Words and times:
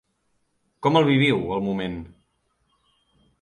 Com 0.87 0.97
el 1.01 1.05
viviu, 1.09 1.43
el 1.59 1.61
moment? 1.67 1.99